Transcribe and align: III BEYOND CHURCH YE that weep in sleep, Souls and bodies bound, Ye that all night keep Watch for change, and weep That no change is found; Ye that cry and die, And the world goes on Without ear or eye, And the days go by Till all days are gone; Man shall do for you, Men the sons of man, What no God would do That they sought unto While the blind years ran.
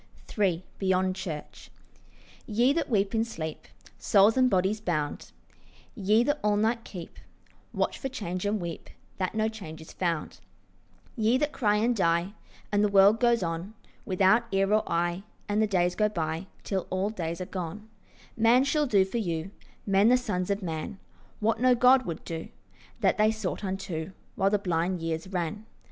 III 0.35 0.65
BEYOND 0.79 1.15
CHURCH 1.15 1.69
YE 2.47 2.73
that 2.73 2.89
weep 2.89 3.13
in 3.13 3.23
sleep, 3.23 3.67
Souls 3.99 4.35
and 4.35 4.49
bodies 4.49 4.81
bound, 4.81 5.31
Ye 5.93 6.23
that 6.23 6.39
all 6.43 6.55
night 6.57 6.83
keep 6.83 7.19
Watch 7.71 7.99
for 7.99 8.09
change, 8.09 8.43
and 8.43 8.59
weep 8.59 8.89
That 9.17 9.35
no 9.35 9.47
change 9.47 9.79
is 9.79 9.93
found; 9.93 10.39
Ye 11.15 11.37
that 11.37 11.51
cry 11.51 11.75
and 11.75 11.95
die, 11.95 12.33
And 12.71 12.83
the 12.83 12.87
world 12.87 13.19
goes 13.19 13.43
on 13.43 13.75
Without 14.03 14.45
ear 14.51 14.73
or 14.73 14.81
eye, 14.91 15.21
And 15.47 15.61
the 15.61 15.67
days 15.67 15.93
go 15.93 16.09
by 16.09 16.47
Till 16.63 16.87
all 16.89 17.11
days 17.11 17.39
are 17.39 17.45
gone; 17.45 17.87
Man 18.35 18.63
shall 18.63 18.87
do 18.87 19.05
for 19.05 19.19
you, 19.19 19.51
Men 19.85 20.09
the 20.09 20.17
sons 20.17 20.49
of 20.49 20.63
man, 20.63 20.97
What 21.39 21.59
no 21.61 21.75
God 21.75 22.07
would 22.07 22.23
do 22.25 22.49
That 23.01 23.19
they 23.19 23.29
sought 23.29 23.63
unto 23.63 24.13
While 24.33 24.49
the 24.49 24.57
blind 24.57 24.99
years 24.99 25.27
ran. 25.27 25.67